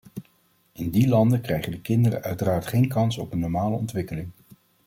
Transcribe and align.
In 0.71 0.89
die 0.89 1.07
landen 1.07 1.41
krijgen 1.41 1.71
de 1.71 1.81
kinderen 1.81 2.21
uiteraard 2.23 2.65
geen 2.67 2.87
kans 2.87 3.17
op 3.17 3.31
een 3.31 3.39
normale 3.39 3.75
ontwikkeling. 3.75 4.29